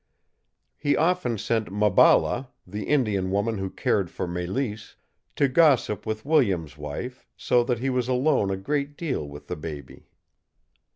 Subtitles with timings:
[0.79, 4.95] He often sent Maballa, the Indian woman who cared for Mélisse,
[5.35, 9.55] to gossip with Williams' wife, so that he was alone a great deal with the
[9.55, 10.07] baby.